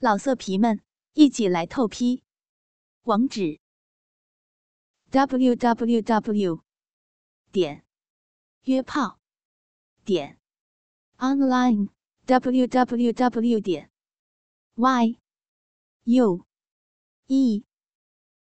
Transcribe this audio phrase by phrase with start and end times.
[0.00, 0.80] 老色皮们，
[1.14, 2.22] 一起来透批！
[3.02, 3.58] 网址
[5.10, 6.62] ：w w w
[7.50, 7.84] 点
[8.62, 9.18] 约炮
[10.04, 10.38] 点
[11.16, 11.88] online
[12.26, 13.90] w w w 点
[14.76, 15.18] y
[16.04, 16.46] u
[17.26, 17.64] e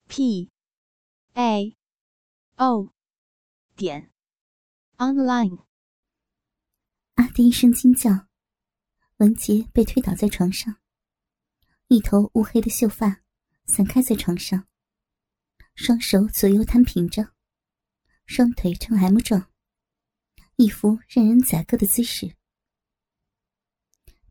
[0.08, 0.50] p
[1.34, 1.76] a
[2.56, 2.94] o
[3.76, 4.10] 点
[4.96, 5.58] online。
[7.16, 8.26] 啊的一声惊叫，
[9.18, 10.81] 文杰被推倒在床上。
[11.92, 13.20] 一头乌黑的秀发
[13.66, 14.66] 散开在床上，
[15.74, 17.34] 双手左右摊平着，
[18.24, 19.50] 双腿呈 M 状，
[20.56, 22.34] 一副任人宰割的姿势。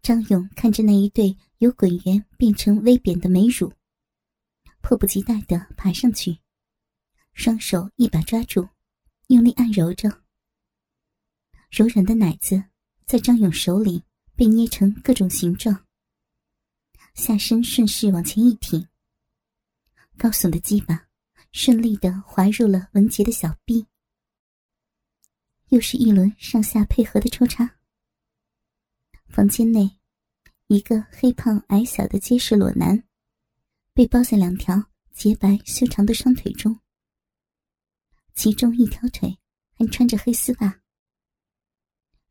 [0.01, 3.71] 张勇看着那一对由滚圆变成微扁的美乳，
[4.81, 6.39] 迫不及待地爬上去，
[7.35, 8.67] 双手一把抓住，
[9.27, 10.09] 用力按揉着。
[11.69, 12.63] 柔软的奶子
[13.05, 14.03] 在张勇手里
[14.35, 15.85] 被捏成各种形状。
[17.13, 18.87] 下身顺势往前一挺，
[20.17, 21.07] 高耸的鸡巴
[21.51, 23.85] 顺利的滑入了文杰的小臂，
[25.69, 27.77] 又是一轮上下配合的抽插。
[29.27, 29.99] 房间内，
[30.67, 33.03] 一个黑胖矮小的结实裸男，
[33.93, 34.81] 被包在两条
[35.13, 36.79] 洁白修长的双腿中，
[38.33, 39.37] 其中一条腿
[39.77, 40.81] 还穿着黑丝袜。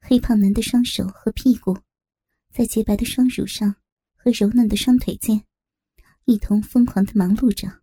[0.01, 1.79] 黑胖男的双手和屁股，
[2.51, 3.77] 在洁白的双乳上。
[4.23, 5.47] 和柔嫩的双腿间，
[6.27, 7.81] 一同疯狂的忙碌着。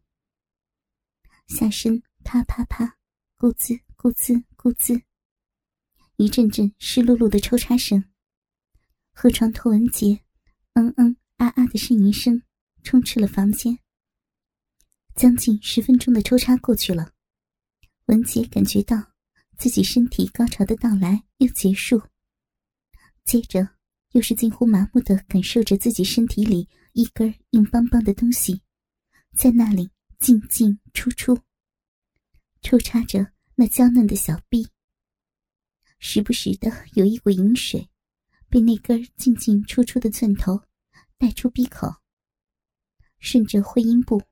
[1.47, 2.95] 下身啪啪啪，
[3.37, 5.01] 咕滋咕滋咕滋，
[6.17, 8.03] 一阵阵湿漉漉的抽插声，
[9.13, 10.23] 和床头文杰
[10.73, 12.43] 嗯嗯啊啊的呻吟声
[12.83, 13.79] 充斥了房间。
[15.15, 17.13] 将近十分钟的抽插过去了，
[18.05, 19.13] 文杰感觉到
[19.57, 21.99] 自己身体高潮的到来又结束，
[23.25, 23.76] 接着。
[24.17, 28.63] 又是近乎麻木的感受着自己身体里一根硬邦邦的东西，
[29.35, 31.39] 在那里进进出出，
[32.63, 34.69] 抽插着那娇嫩的小臂。
[35.99, 37.91] 时不时的有一股饮水，
[38.49, 40.63] 被那根进进出出的寸头
[41.19, 41.87] 带出鼻口，
[43.19, 44.23] 顺着会阴部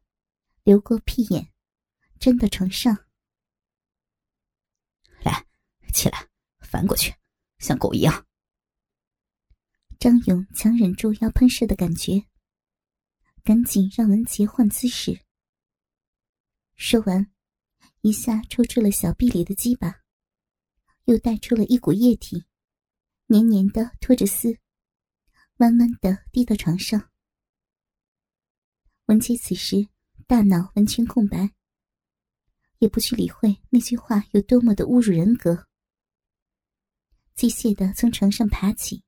[0.64, 1.54] 流过屁眼，
[2.18, 3.06] 粘到床上。
[5.24, 5.46] 来，
[5.94, 6.28] 起来，
[6.58, 7.14] 翻过去，
[7.59, 8.26] 像狗一样。
[10.00, 12.26] 张勇强忍住要喷射的感觉，
[13.44, 15.22] 赶紧让文杰换姿势。
[16.76, 17.32] 说完，
[18.02, 20.02] 一下抽出了小臂里的鸡巴，
[21.06, 22.44] 又带出了一股液体，
[23.28, 24.60] 黏黏的拖着丝，
[25.56, 27.10] 慢慢的滴到床上。
[29.06, 29.88] 文杰此时
[30.28, 31.52] 大脑完全空白，
[32.80, 35.68] 也不去理会那句话有多么的侮辱人格，
[37.36, 39.05] 机械的从床上爬起。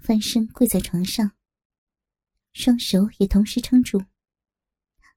[0.00, 1.36] 翻身跪在床上，
[2.52, 4.02] 双手也同时撑住，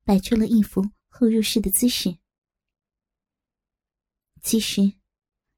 [0.03, 2.17] 摆出了一副后入式的姿势。
[4.41, 4.93] 其实，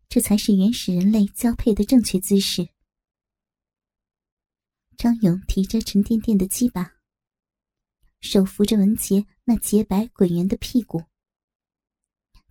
[0.07, 2.69] 这才是原始人类交配的正确姿势。
[4.95, 6.95] 张勇提着沉甸甸的鸡巴，
[8.21, 11.03] 手扶着文杰那洁白滚圆的屁股，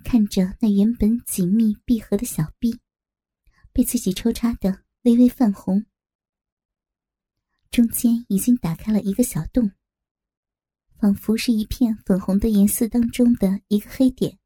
[0.05, 2.81] 看着那原本紧密闭合的小臂，
[3.73, 5.87] 被自己抽插的微微泛红。
[7.75, 9.73] 中间已经打开了一个小洞，
[10.97, 14.39] 仿佛是一片粉红的颜色当中的一个黑点。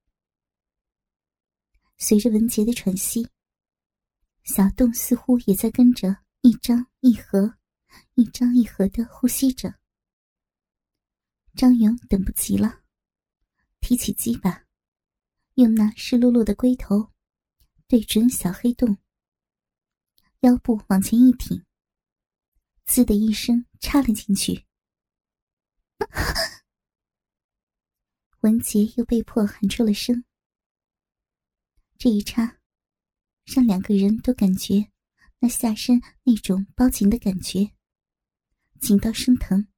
[1.99, 3.29] 随着文杰的喘息，
[4.45, 7.59] 小洞似乎也在跟着一张一合、
[8.15, 9.75] 一张一合的呼吸着。
[11.55, 12.81] 张勇等不及了，
[13.81, 14.65] 提起鸡巴，
[15.57, 17.13] 用那湿漉漉的龟头
[17.87, 18.97] 对准小黑洞，
[20.41, 21.68] 腰部往前一挺。
[22.89, 24.65] 滋的一声，插了进去。
[28.41, 30.25] 文杰又被迫喊出了声。
[31.99, 32.59] 这一插，
[33.45, 34.91] 让两个人都感觉
[35.41, 37.73] 那下身那种包紧的感觉，
[38.81, 39.69] 紧到生疼。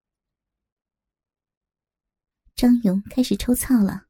[2.55, 4.07] 张勇开始抽操了，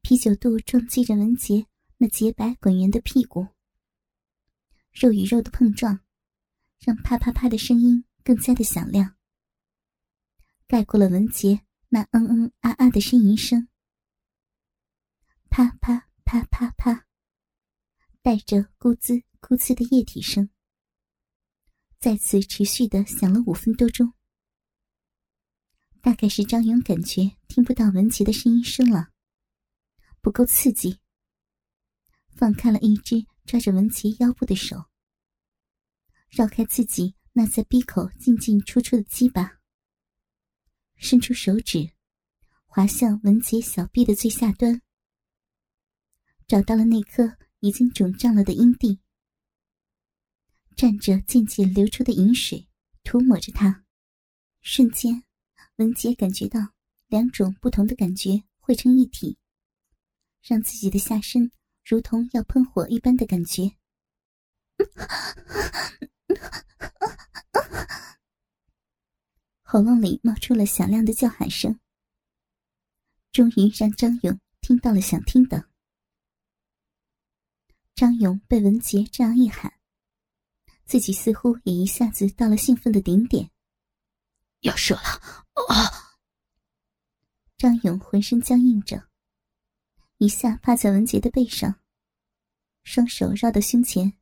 [0.00, 1.68] 啤酒肚撞击着文杰
[1.98, 3.46] 那洁白滚圆的屁股，
[4.90, 6.00] 肉与肉的碰撞。
[6.80, 9.14] 让啪啪啪的声音更加的响亮，
[10.66, 11.60] 盖过了文杰
[11.90, 13.68] 那嗯嗯啊啊的呻吟声。
[15.50, 17.06] 啪啪啪啪啪，
[18.22, 20.48] 带着咕滋咕滋的液体声，
[21.98, 24.14] 再次持续的响了五分多钟。
[26.00, 29.10] 大概是张勇感觉听不到文杰的声音声了，
[30.22, 30.98] 不够刺激，
[32.34, 34.89] 放开了一只抓着文杰腰部的手。
[36.30, 39.58] 绕开自己那在鼻口进进出出的鸡巴，
[40.96, 41.90] 伸出手指，
[42.66, 44.80] 滑向文杰小臂的最下端，
[46.46, 49.00] 找到了那颗已经肿胀了的阴蒂，
[50.76, 52.68] 蘸着渐渐流出的饮水，
[53.02, 53.84] 涂抹着它。
[54.60, 55.24] 瞬间，
[55.76, 56.60] 文杰感觉到
[57.08, 59.36] 两种不同的感觉汇成一体，
[60.42, 61.50] 让自己的下身
[61.84, 63.72] 如同要喷火一般的感觉。
[69.62, 71.78] 喉咙里冒出了响亮的叫喊声，
[73.32, 75.68] 终于让张勇听到了想听的。
[77.94, 79.74] 张勇被文杰这样一喊，
[80.86, 83.50] 自己似乎也一下子到了兴奋的顶点，
[84.60, 85.02] 要射了！
[85.68, 86.16] 啊！
[87.56, 89.08] 张勇浑身僵硬着，
[90.16, 91.80] 一下趴在文杰的背上，
[92.82, 94.18] 双手绕到胸前，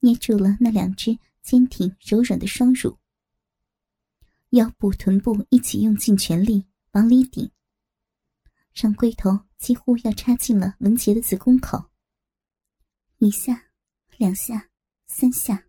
[0.00, 2.98] 捏住了那两只坚挺柔软的双乳。
[4.50, 7.50] 腰部、臀部一起用尽全力往里顶，
[8.74, 11.90] 让龟头几乎要插进了文杰的子宫口。
[13.18, 13.66] 一下，
[14.16, 14.70] 两下，
[15.06, 15.66] 三下，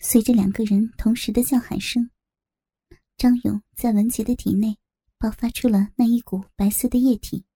[0.00, 2.10] 随着两个人同时的叫喊声，
[3.16, 4.76] 张勇在文杰的体内
[5.16, 7.46] 爆发出了那一股白色的液体，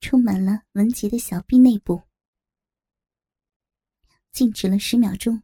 [0.00, 2.02] 充满了文杰的小臂内部。
[4.32, 5.42] 静止了十秒钟，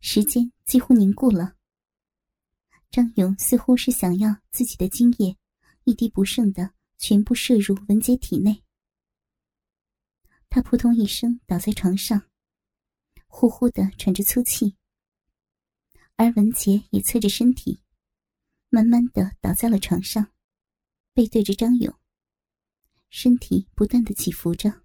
[0.00, 1.56] 时间几乎凝固了。
[2.90, 5.38] 张勇似乎是想要自己的精液
[5.84, 8.62] 一滴不剩的全部射入文杰体内，
[10.50, 12.30] 他扑通一声倒在床上，
[13.26, 14.76] 呼呼的喘着粗气，
[16.16, 17.80] 而文杰也侧着身体，
[18.68, 20.30] 慢慢的倒在了床上，
[21.14, 21.98] 背对着张勇，
[23.14, 24.84] 身体不断的起伏着。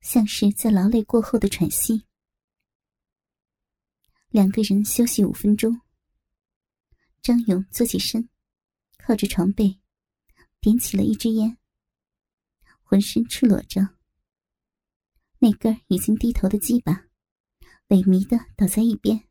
[0.00, 2.04] 像是在劳累过后的喘息。
[4.28, 5.78] 两个人休息五分钟。
[7.20, 8.30] 张勇坐起身，
[8.96, 9.78] 靠着床背，
[10.60, 11.58] 点起了一支烟。
[12.80, 13.96] 浑身赤裸着，
[15.38, 17.08] 那根已经低头的鸡巴，
[17.88, 19.28] 萎靡的倒在一边。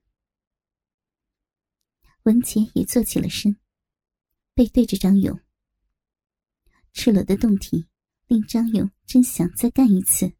[2.23, 3.57] 文杰也坐起了身，
[4.53, 5.39] 背对着张勇。
[6.99, 7.87] 赤裸的胴体
[8.25, 10.33] 令张勇真想再干一次。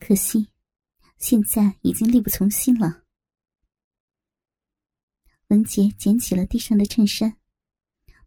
[0.00, 0.48] 可惜，
[1.18, 3.04] 现在已经力不从心了。
[5.48, 7.38] 文杰捡起了地上的衬衫，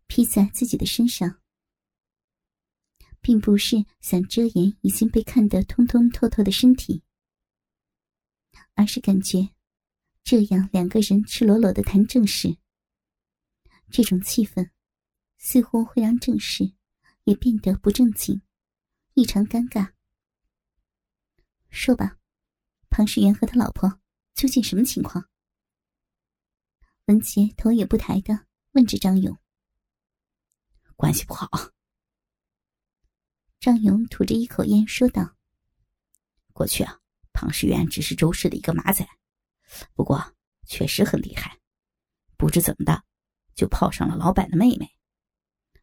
[0.05, 1.41] 披在自己的身上，
[3.21, 7.01] 并不是想遮掩已经被看得通通透透的身体，
[8.75, 9.49] 而是感觉
[10.23, 12.55] 这样两个人赤裸裸的谈正事，
[13.89, 14.69] 这种气氛
[15.43, 16.71] 似乎会让正事
[17.23, 18.43] 也变得不正经，
[19.15, 19.91] 异常尴尬。
[21.71, 22.19] 说吧，
[22.91, 23.99] 庞世元和他老婆
[24.35, 25.27] 究竟什么情况？
[27.05, 29.35] 文杰头也不抬的问着张勇。
[30.95, 31.49] 关系不好。
[33.59, 35.35] 张勇吐着一口烟说道
[36.53, 36.99] ：“过去啊，
[37.33, 39.07] 庞世元只是周氏的一个马仔，
[39.95, 40.35] 不过
[40.67, 41.59] 确实很厉害，
[42.37, 43.03] 不知怎么的
[43.55, 44.95] 就泡上了老板的妹妹，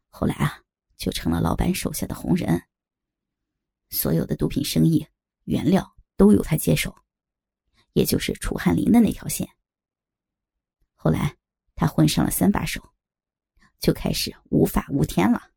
[0.09, 0.63] 后来啊
[0.97, 2.63] 就成了老板手下的红人，
[3.89, 5.07] 所有的毒品生意。”
[5.45, 6.95] 原料都由他接手，
[7.93, 9.49] 也就是楚汉林的那条线。
[10.93, 11.37] 后来
[11.73, 12.93] 他混上了三把手，
[13.79, 15.51] 就开始无法无天了。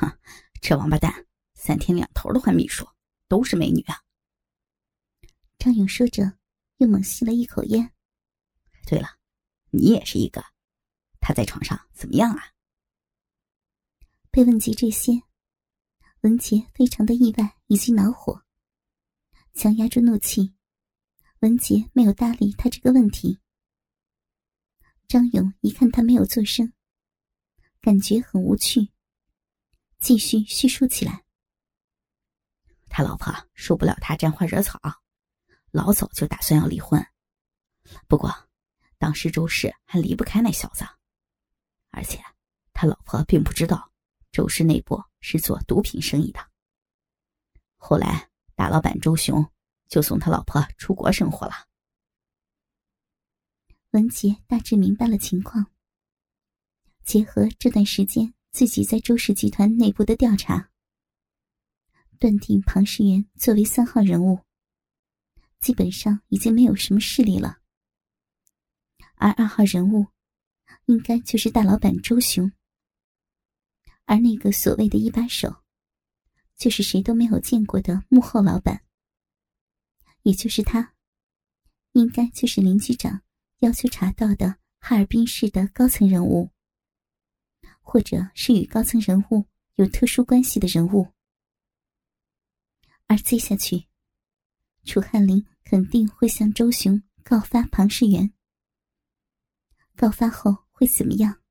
[0.00, 0.18] 哈，
[0.62, 2.88] 这王八蛋三天两头的换秘书，
[3.28, 4.02] 都是美女啊！
[5.58, 6.38] 张勇说着，
[6.78, 7.92] 又猛吸了一口烟。
[8.86, 9.18] 对了，
[9.72, 10.42] 你也是一个。
[11.20, 12.53] 他在床上怎么样啊？
[14.34, 15.12] 被问及这些，
[16.22, 18.42] 文杰非常的意外以及恼火。
[19.52, 20.56] 强压住怒气，
[21.38, 23.38] 文杰没有搭理他这个问题。
[25.06, 26.72] 张勇一看他没有作声，
[27.80, 28.88] 感觉很无趣，
[30.00, 31.24] 继续叙述起来。
[32.88, 34.80] 他老婆受不了他沾花惹草，
[35.70, 37.00] 老早就打算要离婚。
[38.08, 38.34] 不过，
[38.98, 40.84] 当时周氏还离不开那小子，
[41.90, 42.20] 而且
[42.72, 43.92] 他老婆并不知道
[44.34, 46.40] 周氏内部是做毒品生意的。
[47.78, 48.28] 后来。
[48.56, 49.44] 大老板周雄
[49.88, 51.66] 就送他老婆出国生活了。
[53.90, 55.66] 文杰大致明白了情况，
[57.02, 60.70] 结合这段时间自己在周氏集团内部的调查，
[62.20, 64.38] 断定庞世元作为三号人物，
[65.58, 67.58] 基本上已经没有什么势力了。
[69.16, 70.06] 而二号人物，
[70.84, 72.52] 应该就是大老板周雄，
[74.04, 75.62] 而那个所谓的一把手。
[76.56, 78.84] 就是谁都没有见过的幕后老板，
[80.22, 80.94] 也就是他，
[81.92, 83.22] 应该就是林局长
[83.58, 86.52] 要求查到的哈尔滨市的高层人物，
[87.80, 91.12] 或者是与高层人物有特殊关系的人物。
[93.08, 93.86] 而接下去，
[94.84, 98.32] 楚汉林肯定会向周雄告发庞世元。
[99.96, 101.42] 告发后会怎么样？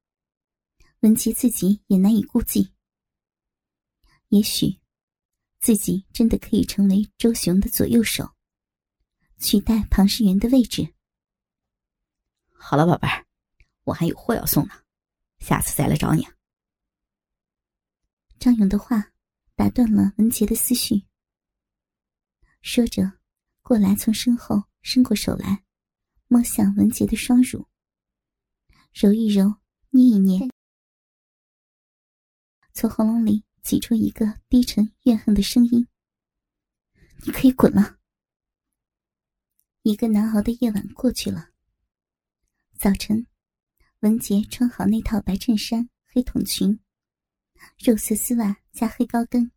[1.04, 2.72] 文杰自己也难以估计。
[4.30, 4.80] 也许，
[5.60, 8.34] 自己真的可以成为周雄的左右手，
[9.38, 10.94] 取代庞世元的位置。
[12.54, 13.26] 好了，宝贝儿，
[13.84, 14.76] 我还有货要送呢，
[15.40, 16.26] 下次再来找你。
[18.40, 19.12] 张勇的话
[19.56, 21.04] 打断了文杰的思绪。
[22.62, 23.20] 说着，
[23.62, 25.66] 过来从身后伸过手来，
[26.30, 27.68] 摸向文杰的双乳，
[28.94, 29.56] 揉一揉，
[29.90, 30.48] 捏一捏，
[32.74, 35.88] 从喉咙里挤出一个低沉怨恨的声音
[37.26, 38.00] ：“你可以滚了。”
[39.84, 41.52] 一个难熬的夜晚过去了。
[42.78, 43.28] 早晨，
[44.00, 46.80] 文杰穿好那套白衬衫、黑筒裙、
[47.78, 49.52] 肉色丝袜加黑高跟，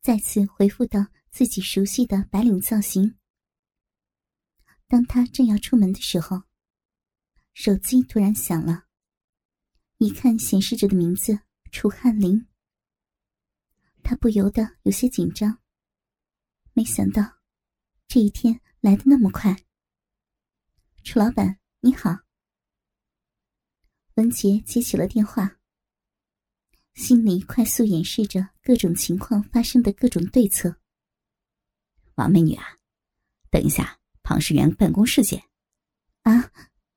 [0.00, 1.06] 再次回复到。
[1.32, 3.16] 自己熟悉的白领造型。
[4.86, 6.42] 当他正要出门的时候，
[7.54, 8.84] 手机突然响了。
[9.96, 11.40] 一看显示着的名字
[11.72, 12.46] 楚汉林，
[14.02, 15.58] 他不由得有些紧张。
[16.74, 17.38] 没想到
[18.06, 19.56] 这一天来的那么快。
[21.02, 22.10] 楚老板，你好。
[24.14, 25.58] 文杰接起了电话，
[26.92, 30.76] 心里快速演示着各种情况发生的各种对策。
[32.16, 32.78] 王美女啊，
[33.50, 35.42] 等一下，庞世元办公室见。
[36.20, 36.52] 啊，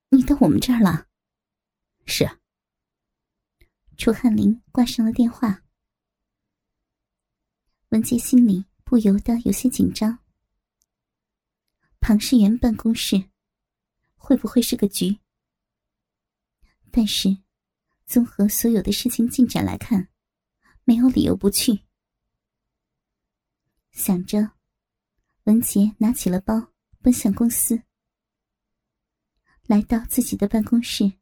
[0.10, 1.08] 你到我们这儿了？
[2.06, 2.30] 是。
[3.98, 5.64] 楚汉林挂上了电话。
[7.90, 10.20] 文杰心里不由得有些紧张。
[12.00, 13.30] 庞世元办公室
[14.16, 15.20] 会不会是个局？
[16.92, 17.38] 但是，
[18.06, 20.10] 综合所有的事情进展来看，
[20.84, 21.82] 没有理由不去。
[23.92, 24.52] 想着。
[25.46, 27.84] 文杰拿起了包，奔向公司。
[29.68, 31.20] 来到自己的办公室，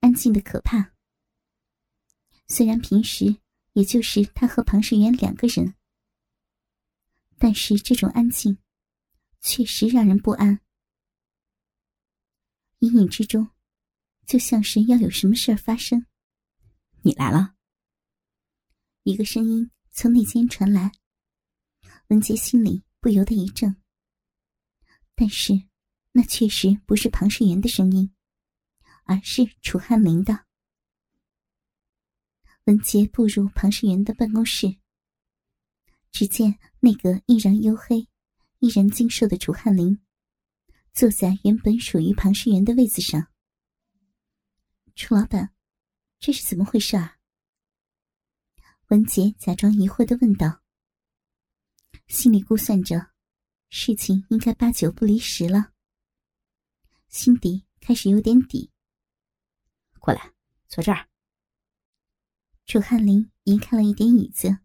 [0.00, 0.95] 安静的可怕。
[2.48, 3.36] 虽然平时
[3.72, 5.74] 也就是他和庞世元两个人，
[7.38, 8.58] 但是这种安静，
[9.40, 10.60] 确实让人不安。
[12.80, 13.48] 隐隐之中，
[14.26, 16.06] 就像是要有什么事儿发生。
[17.02, 17.54] 你来了。
[19.02, 20.92] 一个声音从内间传来，
[22.08, 22.82] 文杰心里。
[22.98, 23.76] 不由得一怔，
[25.14, 25.52] 但是
[26.10, 28.12] 那确实不是庞世元的声音，
[29.04, 30.45] 而是楚汉林的。
[32.66, 34.76] 文杰步入庞世元的办公室，
[36.10, 38.08] 只见那个依然黝黑、
[38.58, 40.00] 依然精瘦的楚汉林，
[40.92, 43.28] 坐在原本属于庞世元的位子上。
[44.96, 45.54] 楚老板，
[46.18, 47.18] 这是怎么回事啊？
[48.88, 50.60] 文杰假装疑惑的问道。
[52.08, 53.12] 心里估算着，
[53.68, 55.72] 事情应该八九不离十了。
[57.06, 58.72] 心底开始有点底。
[60.00, 60.32] 过来，
[60.66, 61.08] 坐这儿。
[62.66, 64.58] 楚汉林移开了一点椅子，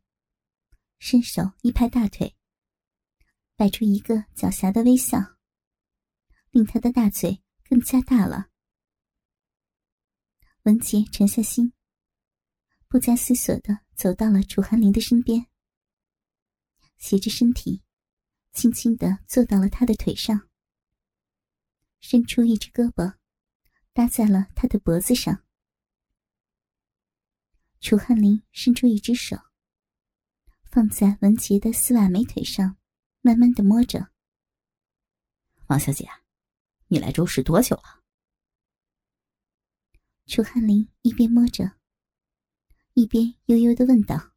[0.98, 2.36] 伸手一拍大腿，
[3.56, 5.20] 摆出一个狡黠的微笑，
[6.50, 8.50] 令他的大嘴更加大了。
[10.64, 11.74] 文杰沉下心，
[12.88, 15.46] 不加思索的走到了楚汉林的身边。
[16.98, 17.84] 斜着身体，
[18.52, 20.50] 轻轻的坐到了他的腿上，
[22.00, 23.16] 伸出一只胳膊，
[23.94, 25.44] 搭在了他的脖子上。
[27.82, 29.36] 楚汉林伸出一只手，
[30.70, 32.78] 放在文杰的丝袜美腿上，
[33.22, 34.12] 慢慢的摸着。
[35.66, 36.08] 王小姐，
[36.90, 38.04] 你来周氏多久了？
[40.28, 41.80] 楚汉林一边摸着，
[42.94, 44.32] 一边悠悠的问道。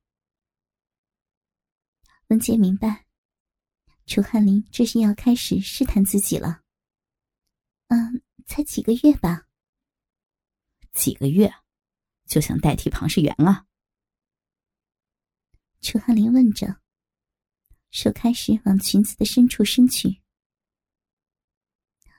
[2.28, 3.06] 文杰明白，
[4.06, 6.62] 楚汉林这是要开始试探自己了。
[7.88, 9.46] 嗯，才几个月吧。
[10.94, 11.52] 几个月，
[12.26, 13.66] 就想代替庞世元了？
[15.80, 16.80] 楚汉林问着，
[17.90, 20.22] 手开始往裙子的深处伸去。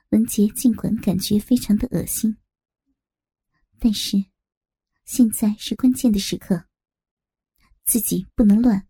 [0.10, 2.38] 文杰尽管感觉非常的恶心，
[3.80, 4.26] 但是
[5.04, 6.68] 现在是关键的时刻，
[7.84, 8.88] 自己不能乱。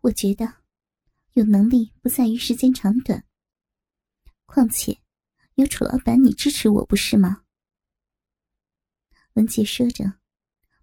[0.00, 0.62] 我觉得，
[1.34, 3.24] 有能力不在于时间长短。
[4.46, 5.00] 况且，
[5.54, 7.44] 有楚老板你支持我不是吗？
[9.38, 10.04] 文杰说着，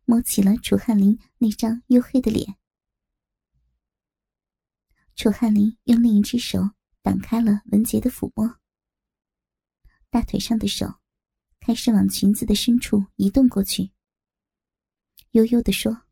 [0.06, 2.58] 摸起了楚汉林那张黝黑的脸。
[5.14, 6.62] 楚汉林用另一只手
[7.02, 8.58] 挡开了文杰的抚摸，
[10.10, 11.02] 大腿上的手
[11.60, 13.92] 开始往裙子的深处移动过去，
[15.32, 16.04] 悠悠的说：“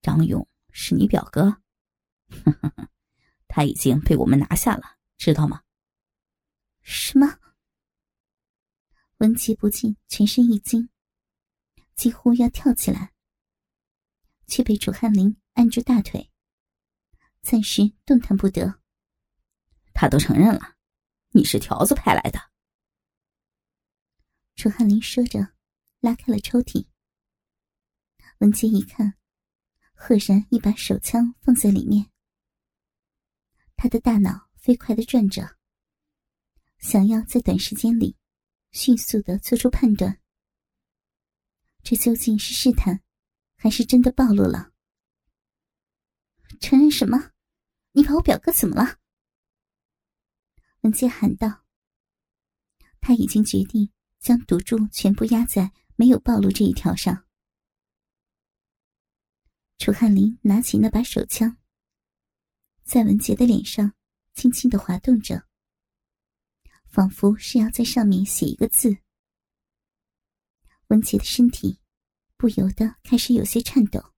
[0.00, 1.60] 张勇是你表哥，
[3.48, 5.62] 他已经被我们拿下了，知道吗？”
[6.80, 7.38] 什么？
[9.18, 10.88] 文杰不禁全身一惊，
[12.02, 13.12] 几乎要跳起来，
[14.48, 16.32] 却被楚汉林按住大腿，
[17.42, 18.80] 暂时动弹不得。
[19.94, 20.74] 他都承认了，
[21.30, 22.40] 你是条子派来的。
[24.56, 25.54] 楚汉林说着，
[26.00, 26.88] 拉开了抽屉。
[28.38, 29.14] 文杰一看，
[29.94, 32.10] 赫然一把手枪放在里面。
[33.76, 35.56] 他的大脑飞快的转着，
[36.78, 38.16] 想要在短时间里。
[38.72, 40.18] 迅速的做出判断，
[41.82, 43.02] 这究竟是试探，
[43.56, 44.72] 还是真的暴露了？
[46.60, 47.32] 承认什么？
[47.92, 48.98] 你把我表哥怎么了？
[50.82, 51.64] 文杰喊道。
[53.00, 57.26] 他已经决定将赌注全部压在没有暴露这一条上。
[59.78, 61.56] 楚汉林拿起那把手枪，
[62.84, 63.92] 在文杰的脸上
[64.34, 65.48] 轻轻的滑动着。
[66.86, 68.98] 仿佛是要在上面写一个字。
[70.92, 71.80] 文杰的身体
[72.36, 74.12] 不由得开始有些颤抖。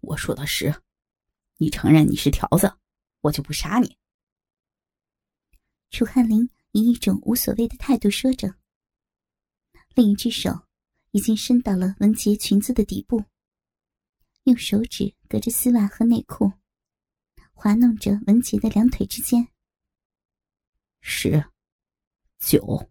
[0.00, 0.82] 我说的是，
[1.56, 2.78] 你承认你是条子，
[3.22, 3.98] 我就不杀你。
[5.90, 8.54] 楚汉林以一种无所谓的态度说着，
[9.96, 10.68] 另一只手
[11.10, 13.24] 已经伸到了文杰裙子的底部，
[14.44, 16.52] 用手指隔着丝袜和内裤，
[17.52, 19.48] 滑弄着文杰的两腿之间。
[21.00, 21.44] 十、
[22.38, 22.88] 九，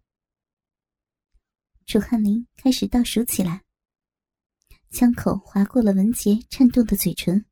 [1.86, 3.64] 楚汉林开始倒数起来。
[4.90, 7.46] 枪口划过了文杰颤动的嘴唇。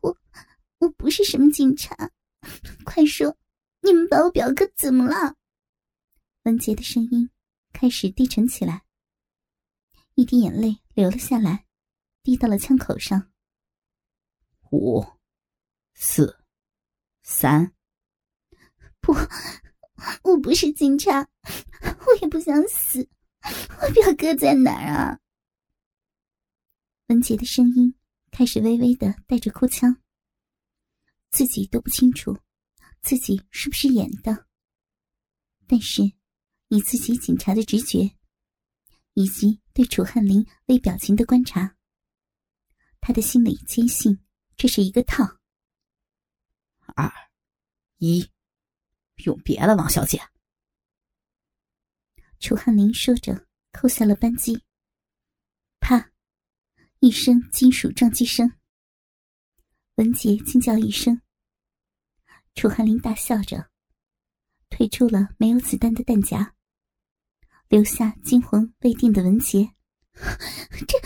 [0.00, 0.16] 我，
[0.78, 2.12] 我不是什么警察，
[2.84, 3.36] 快说，
[3.80, 5.34] 你们把我表哥怎么了？
[6.44, 7.28] 文杰的声音
[7.72, 8.84] 开始低沉起来，
[10.14, 11.66] 一滴眼泪流了下来，
[12.22, 13.32] 滴到了枪口上。
[14.70, 15.04] 五、
[15.94, 16.38] 四、
[17.24, 17.72] 三。
[19.00, 19.12] 不，
[20.22, 21.28] 我不是警察，
[22.06, 23.08] 我也不想死。
[23.42, 25.18] 我表哥在哪儿啊？
[27.08, 27.94] 文杰的声音
[28.30, 30.02] 开始微微的带着哭腔，
[31.30, 32.36] 自己都不清楚
[33.02, 34.46] 自己是不是演的。
[35.68, 36.02] 但是，
[36.68, 38.10] 以自己警察的直觉，
[39.14, 41.76] 以及对楚汉林微表情的观察，
[43.00, 44.18] 他的心里坚信
[44.56, 45.24] 这是一个套。
[46.94, 47.12] 二，
[47.98, 48.28] 一。
[49.24, 50.20] 永别了，王小姐。
[52.38, 54.62] 楚汉林说着，扣下了扳机。
[55.80, 56.12] 啪！
[57.00, 58.52] 一声金属撞击声。
[59.96, 61.20] 文杰惊叫一声。
[62.54, 63.70] 楚汉林大笑着，
[64.70, 66.54] 退出了没有子弹的弹夹，
[67.68, 69.72] 留下惊魂未定的文杰。
[70.86, 70.98] 这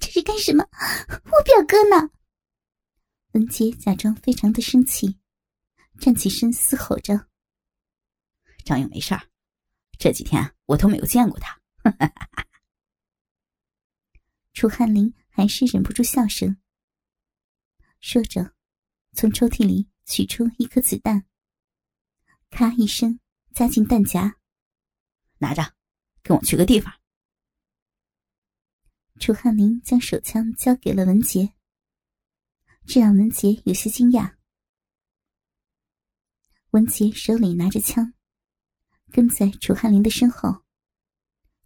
[0.00, 0.64] 这是干什么？
[1.08, 2.10] 我表哥呢？
[3.32, 5.18] 文杰假装非常的生气，
[5.98, 7.28] 站起身嘶吼着。
[8.64, 9.28] 张勇没事儿，
[9.98, 11.60] 这几天我都没有见过他。
[14.54, 16.56] 楚汉林还是忍不住笑声，
[18.00, 18.54] 说着，
[19.12, 21.26] 从抽屉里取出一颗子弹，
[22.50, 23.20] 咔一声
[23.52, 24.38] 扎进弹夹，
[25.38, 25.74] 拿着，
[26.22, 26.92] 跟我去个地方。
[29.20, 31.52] 楚汉林将手枪交给了文杰，
[32.86, 34.36] 这让文杰有些惊讶。
[36.70, 38.14] 文杰手里拿着枪。
[39.14, 40.61] 跟在楚汉林的身后，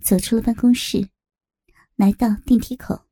[0.03, 1.11] 走出了办公室，
[1.97, 3.07] 来到电梯口。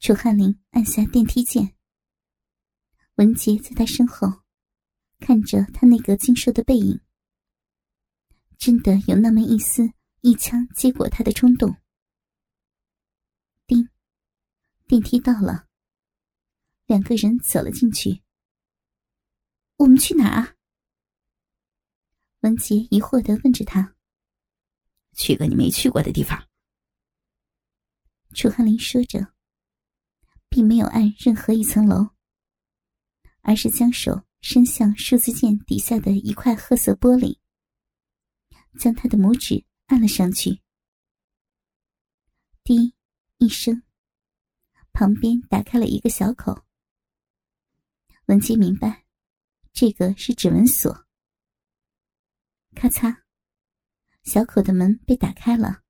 [0.00, 1.76] 楚汉林按下电梯键，
[3.16, 4.42] 文杰在他身后，
[5.20, 7.00] 看着他那个精瘦的背影，
[8.58, 11.76] 真的有那么一丝一枪结果他的冲动。
[13.66, 13.88] 叮，
[14.88, 15.68] 电梯到了，
[16.86, 18.22] 两个人走了进去。
[19.76, 20.56] 我们去哪儿啊？
[22.40, 23.94] 文杰疑惑的问着他
[25.14, 26.48] ：“去个你没去过的地方。”
[28.34, 29.34] 楚汉林说着，
[30.48, 32.10] 并没有按任何一层楼，
[33.42, 37.38] 而是将手伸向数字键底下的一块褐色玻璃，
[38.78, 40.62] 将他的拇指按了上去。
[42.64, 42.94] 滴
[43.38, 43.82] 一声，
[44.92, 46.64] 旁边打开了一个小口。
[48.26, 49.04] 文杰明白，
[49.72, 51.06] 这个是指纹锁。
[52.74, 53.21] 咔嚓，
[54.22, 55.82] 小口的门被打开了。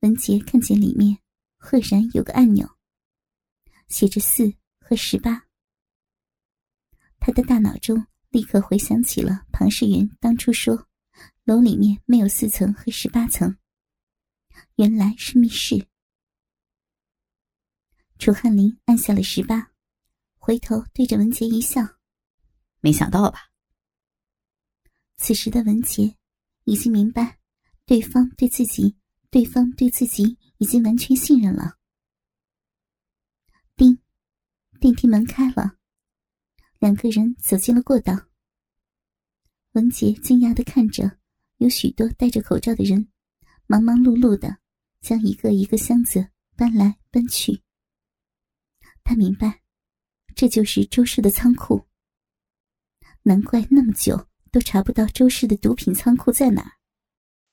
[0.00, 1.18] 文杰看见里面
[1.56, 2.76] 赫然有个按钮，
[3.88, 5.46] 写着四和十八。
[7.18, 10.88] 他的大脑中立刻回想起了庞世元当初说，
[11.42, 13.58] 楼里面没有四层和十八层，
[14.76, 15.88] 原来是密室。
[18.18, 19.72] 楚汉林按下了十八，
[20.38, 21.82] 回头对着文杰一笑
[22.80, 23.50] ：“没想到吧？”
[25.18, 26.16] 此时的文杰
[26.64, 27.38] 已经明白，
[27.88, 28.94] 对方对自己，
[29.30, 31.78] 对方对自己已经完全信任了。
[33.76, 33.98] 叮，
[34.78, 35.78] 电梯门开了，
[36.78, 38.26] 两个人走进了过道。
[39.72, 41.18] 文杰惊讶的看着，
[41.56, 43.08] 有许多戴着口罩的人，
[43.66, 44.58] 忙忙碌碌的
[45.00, 47.62] 将一个一个箱子搬来搬去。
[49.02, 49.62] 他明白，
[50.34, 51.86] 这就是周氏的仓库。
[53.22, 56.77] 难怪那么久都查不到周氏的毒品仓库在哪儿。